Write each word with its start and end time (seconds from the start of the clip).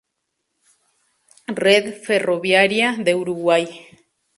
Red 1.61 1.93
ferroviaria 1.93 2.93
de 2.97 3.13
Uruguay 3.15 3.65